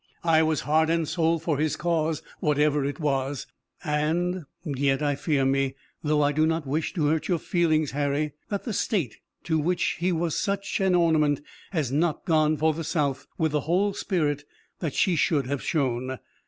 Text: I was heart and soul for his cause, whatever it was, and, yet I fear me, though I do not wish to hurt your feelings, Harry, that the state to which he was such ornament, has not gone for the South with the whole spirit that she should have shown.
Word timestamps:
I 0.23 0.41
was 0.41 0.61
heart 0.61 0.89
and 0.89 1.07
soul 1.07 1.37
for 1.37 1.59
his 1.59 1.75
cause, 1.75 2.23
whatever 2.39 2.83
it 2.83 2.99
was, 2.99 3.45
and, 3.83 4.45
yet 4.65 5.03
I 5.03 5.13
fear 5.13 5.45
me, 5.45 5.75
though 6.03 6.23
I 6.23 6.31
do 6.31 6.47
not 6.47 6.65
wish 6.65 6.91
to 6.95 7.05
hurt 7.05 7.27
your 7.27 7.37
feelings, 7.37 7.91
Harry, 7.91 8.33
that 8.49 8.63
the 8.63 8.73
state 8.73 9.19
to 9.43 9.59
which 9.59 9.97
he 9.99 10.11
was 10.11 10.35
such 10.35 10.81
ornament, 10.81 11.41
has 11.69 11.91
not 11.91 12.25
gone 12.25 12.57
for 12.57 12.73
the 12.73 12.83
South 12.83 13.27
with 13.37 13.51
the 13.51 13.59
whole 13.69 13.93
spirit 13.93 14.43
that 14.79 14.95
she 14.95 15.15
should 15.15 15.45
have 15.45 15.61
shown. 15.61 16.17